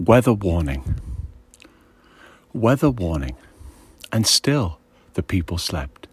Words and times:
Weather 0.00 0.32
warning. 0.32 0.98
Weather 2.54 2.88
warning. 2.88 3.36
And 4.10 4.26
still 4.26 4.78
the 5.12 5.22
people 5.22 5.58
slept. 5.58 6.08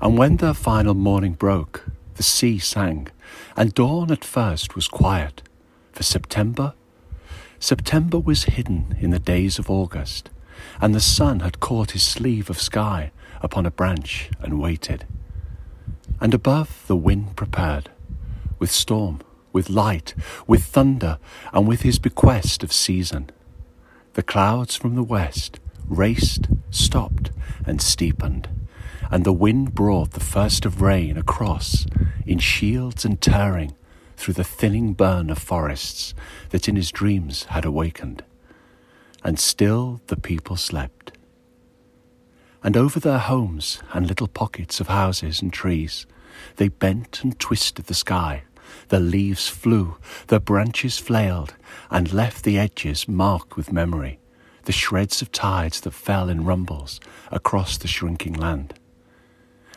And 0.00 0.18
when 0.18 0.38
their 0.38 0.54
final 0.54 0.94
morning 0.94 1.34
broke, 1.34 1.84
the 2.16 2.24
sea 2.24 2.58
sang, 2.58 3.06
and 3.56 3.74
dawn 3.74 4.10
at 4.10 4.24
first 4.24 4.74
was 4.74 4.88
quiet. 4.88 5.40
For 5.92 6.02
September? 6.02 6.74
September 7.60 8.18
was 8.18 8.42
hidden 8.42 8.96
in 8.98 9.10
the 9.10 9.20
days 9.20 9.60
of 9.60 9.70
August, 9.70 10.30
and 10.80 10.96
the 10.96 11.00
sun 11.00 11.40
had 11.40 11.60
caught 11.60 11.92
his 11.92 12.02
sleeve 12.02 12.50
of 12.50 12.60
sky 12.60 13.12
upon 13.40 13.66
a 13.66 13.70
branch 13.70 14.30
and 14.40 14.60
waited. 14.60 15.06
And 16.20 16.34
above 16.34 16.82
the 16.88 16.96
wind 16.96 17.36
prepared, 17.36 17.90
with 18.58 18.72
storm 18.72 19.20
with 19.54 19.70
light, 19.70 20.14
with 20.46 20.64
thunder, 20.64 21.18
and 21.54 21.66
with 21.66 21.80
his 21.82 21.98
bequest 21.98 22.62
of 22.62 22.72
season. 22.72 23.30
The 24.12 24.22
clouds 24.22 24.76
from 24.76 24.96
the 24.96 25.02
west 25.02 25.60
raced, 25.88 26.48
stopped, 26.70 27.30
and 27.64 27.80
steepened, 27.80 28.48
and 29.10 29.24
the 29.24 29.32
wind 29.32 29.74
brought 29.74 30.10
the 30.10 30.20
first 30.20 30.66
of 30.66 30.82
rain 30.82 31.16
across 31.16 31.86
in 32.26 32.38
shields 32.38 33.04
and 33.04 33.20
tearing 33.20 33.74
through 34.16 34.34
the 34.34 34.44
thinning 34.44 34.92
burn 34.92 35.30
of 35.30 35.38
forests 35.38 36.14
that 36.50 36.68
in 36.68 36.76
his 36.76 36.90
dreams 36.90 37.44
had 37.44 37.64
awakened. 37.64 38.24
And 39.22 39.38
still 39.38 40.00
the 40.08 40.16
people 40.16 40.56
slept. 40.56 41.16
And 42.62 42.76
over 42.76 42.98
their 42.98 43.18
homes 43.18 43.82
and 43.92 44.06
little 44.06 44.28
pockets 44.28 44.80
of 44.80 44.88
houses 44.88 45.42
and 45.42 45.52
trees, 45.52 46.06
they 46.56 46.68
bent 46.68 47.22
and 47.22 47.38
twisted 47.38 47.86
the 47.86 47.94
sky 47.94 48.42
the 48.88 49.00
leaves 49.00 49.48
flew, 49.48 49.96
the 50.26 50.40
branches 50.40 50.98
flailed, 50.98 51.54
and 51.90 52.12
left 52.12 52.44
the 52.44 52.58
edges 52.58 53.08
marked 53.08 53.56
with 53.56 53.72
memory, 53.72 54.18
the 54.64 54.72
shreds 54.72 55.22
of 55.22 55.32
tides 55.32 55.80
that 55.80 55.92
fell 55.92 56.28
in 56.28 56.44
rumbles 56.44 57.00
across 57.30 57.76
the 57.76 57.88
shrinking 57.88 58.34
land. 58.34 58.74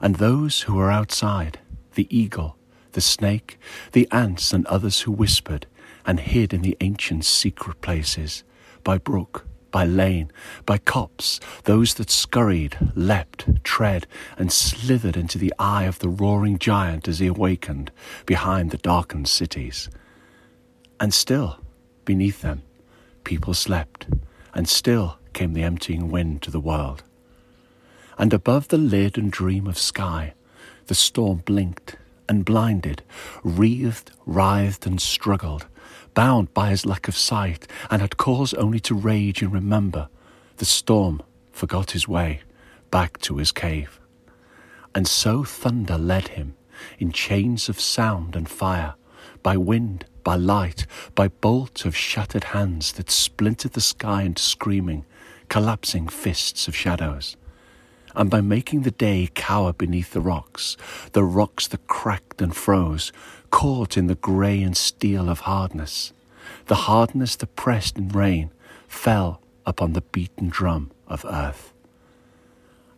And 0.00 0.16
those 0.16 0.62
who 0.62 0.74
were 0.74 0.90
outside, 0.90 1.60
the 1.94 2.08
eagle, 2.16 2.56
the 2.92 3.00
snake, 3.00 3.58
the 3.92 4.08
ants, 4.10 4.52
and 4.52 4.66
others 4.66 5.00
who 5.02 5.12
whispered 5.12 5.66
and 6.04 6.20
hid 6.20 6.52
in 6.52 6.62
the 6.62 6.76
ancient 6.80 7.24
secret 7.24 7.80
places, 7.80 8.44
by 8.82 8.98
brook, 8.98 9.46
by 9.72 9.84
lane, 9.84 10.30
by 10.64 10.78
copse, 10.78 11.40
those 11.64 11.94
that 11.94 12.10
scurried, 12.10 12.78
leapt, 12.94 13.64
tread, 13.64 14.06
and 14.38 14.52
slithered 14.52 15.16
into 15.16 15.38
the 15.38 15.52
eye 15.58 15.84
of 15.84 15.98
the 15.98 16.08
roaring 16.08 16.58
giant 16.58 17.08
as 17.08 17.18
he 17.18 17.26
awakened 17.26 17.90
behind 18.26 18.70
the 18.70 18.76
darkened 18.76 19.26
cities. 19.26 19.90
And 21.00 21.12
still, 21.12 21.58
beneath 22.04 22.42
them, 22.42 22.62
people 23.24 23.54
slept, 23.54 24.06
and 24.54 24.68
still 24.68 25.18
came 25.32 25.54
the 25.54 25.64
emptying 25.64 26.10
wind 26.10 26.42
to 26.42 26.50
the 26.50 26.60
world. 26.60 27.02
And 28.18 28.32
above 28.32 28.68
the 28.68 28.78
lid 28.78 29.18
and 29.18 29.32
dream 29.32 29.66
of 29.66 29.78
sky, 29.78 30.34
the 30.86 30.94
storm 30.94 31.38
blinked 31.38 31.96
and 32.28 32.44
blinded, 32.44 33.02
wreathed, 33.42 34.10
writhed, 34.26 34.86
and 34.86 35.00
struggled, 35.00 35.66
bound 36.14 36.52
by 36.54 36.70
his 36.70 36.86
lack 36.86 37.08
of 37.08 37.16
sight, 37.16 37.66
and 37.90 38.00
had 38.02 38.16
cause 38.16 38.54
only 38.54 38.80
to 38.80 38.94
rage 38.94 39.42
and 39.42 39.52
remember, 39.52 40.08
the 40.56 40.64
storm 40.64 41.22
forgot 41.50 41.92
his 41.92 42.06
way 42.08 42.40
back 42.90 43.18
to 43.18 43.38
his 43.38 43.52
cave. 43.52 43.98
And 44.94 45.08
so 45.08 45.44
thunder 45.44 45.96
led 45.98 46.28
him 46.28 46.54
in 46.98 47.12
chains 47.12 47.68
of 47.68 47.80
sound 47.80 48.36
and 48.36 48.48
fire, 48.48 48.94
by 49.42 49.56
wind, 49.56 50.04
by 50.22 50.36
light, 50.36 50.86
by 51.14 51.28
bolt 51.28 51.84
of 51.84 51.96
shattered 51.96 52.44
hands 52.44 52.92
that 52.92 53.10
splintered 53.10 53.72
the 53.72 53.80
sky 53.80 54.22
into 54.22 54.42
screaming, 54.42 55.04
collapsing 55.48 56.08
fists 56.08 56.68
of 56.68 56.76
shadows 56.76 57.36
and 58.14 58.30
by 58.30 58.40
making 58.40 58.82
the 58.82 58.90
day 58.90 59.28
cower 59.34 59.72
beneath 59.72 60.12
the 60.12 60.20
rocks, 60.20 60.76
the 61.12 61.24
rocks 61.24 61.66
that 61.68 61.86
cracked 61.86 62.42
and 62.42 62.54
froze, 62.54 63.12
caught 63.50 63.96
in 63.96 64.06
the 64.06 64.14
grey 64.14 64.62
and 64.62 64.76
steel 64.76 65.28
of 65.28 65.40
hardness. 65.40 66.12
The 66.66 66.74
hardness 66.74 67.36
that 67.36 67.56
pressed 67.56 67.98
in 67.98 68.08
rain 68.08 68.50
fell 68.88 69.40
upon 69.64 69.92
the 69.92 70.00
beaten 70.00 70.48
drum 70.48 70.90
of 71.06 71.24
earth. 71.24 71.72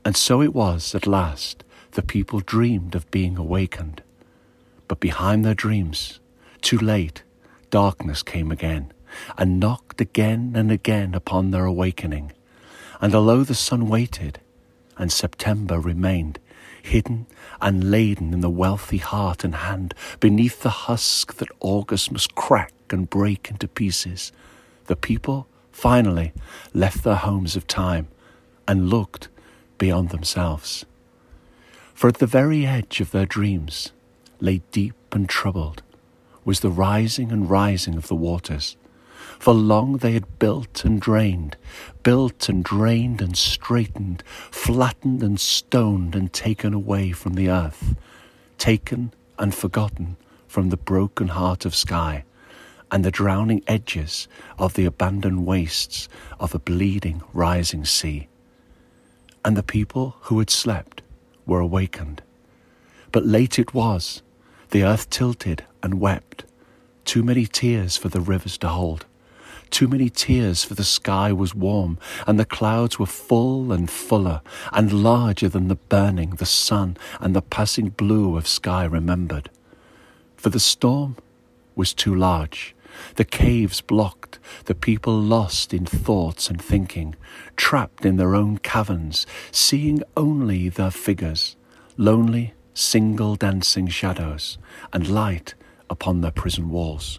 And 0.05 0.17
so 0.17 0.43
it 0.43 0.55
was 0.55 0.95
at 0.95 1.07
last 1.07 1.65
the 1.93 2.03
people 2.03 2.41
dreamed 2.41 2.95
of 2.95 3.11
being 3.11 3.37
awakened. 3.37 4.03
But 4.89 5.01
behind 5.01 5.45
their 5.45 5.55
dreams, 5.55 6.21
too 6.61 6.79
late, 6.79 7.23
darkness 7.71 8.23
came 8.23 8.51
again 8.51 8.93
and 9.39 9.61
knocked 9.61 10.01
again 10.01 10.53
and 10.55 10.71
again 10.71 11.15
upon 11.15 11.51
their 11.51 11.65
awakening. 11.65 12.33
And 13.01 13.15
although 13.15 13.45
the 13.45 13.55
sun 13.55 13.89
waited, 13.89 14.41
and 14.97 15.13
September 15.13 15.81
remained, 15.81 16.39
hidden 16.83 17.27
and 17.61 17.91
laden 17.91 18.33
in 18.33 18.41
the 18.41 18.51
wealthy 18.51 18.99
heart 18.99 19.45
and 19.45 19.55
hand, 19.55 19.95
beneath 20.21 20.63
the 20.63 20.71
husk 20.71 21.35
that 21.35 21.49
August 21.61 22.13
must 22.13 22.35
crack 22.35 22.73
and 22.91 23.11
break 23.11 23.51
into 23.51 23.69
pieces. 23.69 24.33
The 24.87 24.97
people 24.97 25.47
finally 25.73 26.33
left 26.73 27.05
their 27.05 27.17
homes 27.17 27.57
of 27.57 27.67
time 27.67 28.09
and 28.69 28.91
looked 28.91 29.29
beyond 29.79 30.11
themselves. 30.11 30.85
For 31.95 32.09
at 32.09 32.19
the 32.19 32.27
very 32.27 32.67
edge 32.67 33.01
of 33.01 33.11
their 33.11 33.27
dreams 33.27 33.93
lay 34.41 34.63
deep 34.73 34.95
and 35.13 35.29
troubled 35.29 35.83
was 36.45 36.61
the 36.61 36.71
rising 36.71 37.33
and 37.33 37.49
rising 37.49 37.97
of 37.97 38.09
the 38.09 38.15
waters 38.15 38.77
for 39.39 39.53
long 39.53 39.99
they 39.99 40.13
had 40.13 40.39
built 40.39 40.85
and 40.85 41.01
drained, 41.01 41.57
built 42.03 42.49
and 42.49 42.65
drained 42.65 43.21
and 43.21 43.37
straightened, 43.37 44.23
flattened 44.51 45.23
and 45.23 45.39
stoned 45.39 46.15
and 46.15 46.33
taken 46.33 46.73
away 46.73 47.13
from 47.13 47.35
the 47.35 47.49
earth, 47.49 47.95
taken 48.59 49.13
and 49.39 49.55
forgotten 49.55 50.17
from 50.49 50.71
the 50.71 50.77
broken 50.77 51.29
heart 51.29 51.65
of 51.65 51.75
sky 51.75 52.25
and 52.91 53.05
the 53.05 53.11
drowning 53.11 53.63
edges 53.67 54.29
of 54.59 54.75
the 54.75 54.85
abandoned 54.85 55.45
wastes 55.45 56.09
of 56.39 56.55
a 56.55 56.59
bleeding 56.59 57.23
rising 57.33 57.85
sea. 57.85 58.29
And 59.45 59.57
the 59.57 59.63
people 59.63 60.17
who 60.23 60.39
had 60.39 60.49
slept 60.49 61.03
were 61.45 61.61
awakened. 61.61 62.23
But 63.11 63.27
late 63.27 63.59
it 63.59 63.75
was, 63.75 64.23
the 64.71 64.85
earth 64.85 65.11
tilted 65.11 65.65
and 65.83 66.01
wept, 66.01 66.45
too 67.05 67.23
many 67.23 67.47
tears 67.47 67.97
for 67.97 68.09
the 68.09 68.21
rivers 68.21 68.57
to 68.59 68.69
hold 68.69 69.07
too 69.71 69.89
many 69.89 70.09
tears, 70.09 70.65
for 70.65 70.75
the 70.75 70.85
sky 70.85 71.33
was 71.33 71.55
warm, 71.55 71.99
and 72.27 72.39
the 72.39 72.45
clouds 72.45 72.99
were 72.99 73.07
full 73.07 73.73
and 73.73 73.91
fuller, 73.91 74.41
and 74.73 75.03
larger 75.03 75.49
than 75.49 75.69
the 75.69 75.75
burning, 75.77 76.31
the 76.31 76.47
sun, 76.47 76.97
and 77.21 77.35
the 77.35 77.43
passing 77.43 77.91
blue 77.91 78.37
of 78.37 78.47
sky 78.47 78.85
remembered. 78.85 79.51
For 80.37 80.51
the 80.51 80.61
storm 80.61 81.17
was 81.75 81.95
too 81.95 82.15
large, 82.15 82.75
the 83.17 83.25
caves 83.25 83.81
blocked, 83.81 84.39
the 84.67 84.75
people 84.75 85.19
lost 85.19 85.75
in 85.75 85.87
thoughts 85.87 86.49
and 86.49 86.63
thinking, 86.63 87.17
trapped 87.57 88.05
in 88.05 88.17
their 88.17 88.35
own 88.35 88.59
caverns, 88.59 89.27
seeing 89.51 90.03
only 90.17 90.69
their 90.69 90.91
figures, 90.91 91.57
lonely, 91.97 92.55
single 92.75 93.37
dancing 93.37 93.89
shadows, 93.89 94.59
and 94.93 95.09
light 95.09 95.55
upon 95.89 96.21
their 96.21 96.31
prison 96.31 96.71
walls. 96.71 97.19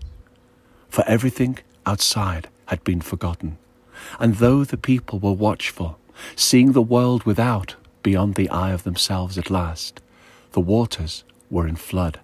For 0.90 1.04
everything 1.08 1.60
outside 1.86 2.50
had 2.68 2.84
been 2.84 3.02
forgotten. 3.02 3.58
And 4.20 4.36
though 4.36 4.64
the 4.64 4.78
people 4.78 5.20
were 5.20 5.34
watchful, 5.34 6.00
seeing 6.36 6.72
the 6.72 6.82
world 6.82 7.24
without 7.24 7.76
beyond 8.04 8.36
the 8.36 8.50
eye 8.50 8.72
of 8.72 8.84
themselves 8.84 9.38
at 9.38 9.50
last, 9.50 10.02
the 10.52 10.62
waters 10.62 11.24
were 11.50 11.68
in 11.68 11.76
flood. 11.76 12.20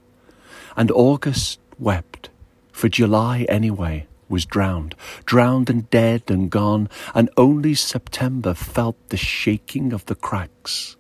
And 0.76 0.92
August 0.92 1.60
wept, 1.78 2.30
for 2.72 2.90
July 2.90 3.46
anyway 3.50 4.08
was 4.32 4.46
drowned, 4.46 4.96
drowned 5.26 5.70
and 5.70 5.90
dead 5.90 6.24
and 6.30 6.50
gone, 6.50 6.90
and 7.14 7.30
only 7.36 7.74
September 7.74 8.54
felt 8.54 8.96
the 9.10 9.18
shaking 9.18 9.92
of 9.92 10.06
the 10.06 10.16
cracks 10.16 10.96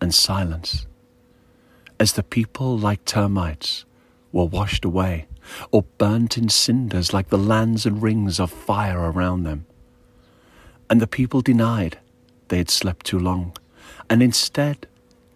and 0.00 0.12
silence. 0.12 0.86
As 2.00 2.14
the 2.14 2.24
people, 2.24 2.76
like 2.76 3.04
termites, 3.04 3.84
were 4.32 4.44
washed 4.44 4.84
away, 4.84 5.26
or 5.70 5.82
burnt 5.98 6.38
in 6.38 6.48
cinders 6.48 7.12
like 7.12 7.28
the 7.28 7.38
lands 7.38 7.86
and 7.86 8.02
rings 8.02 8.38
of 8.38 8.50
fire 8.50 9.10
around 9.10 9.42
them. 9.42 9.66
And 10.88 11.00
the 11.00 11.06
people 11.06 11.40
denied 11.40 11.98
they 12.48 12.58
had 12.58 12.70
slept 12.70 13.06
too 13.06 13.18
long, 13.18 13.56
and 14.10 14.22
instead 14.22 14.86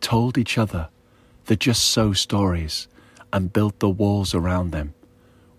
told 0.00 0.36
each 0.36 0.58
other 0.58 0.88
the 1.46 1.56
just 1.56 1.84
so 1.84 2.12
stories 2.12 2.88
and 3.32 3.52
built 3.52 3.78
the 3.80 3.88
walls 3.88 4.34
around 4.34 4.70
them, 4.70 4.94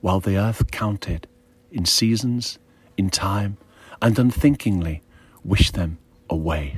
while 0.01 0.19
the 0.19 0.37
earth 0.37 0.71
counted 0.71 1.27
in 1.71 1.85
seasons, 1.85 2.59
in 2.95 3.09
time, 3.09 3.57
and 4.01 4.17
unthinkingly 4.17 5.01
wished 5.43 5.73
them 5.73 5.97
away. 6.29 6.77